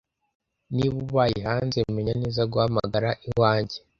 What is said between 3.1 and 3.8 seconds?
iwanjye.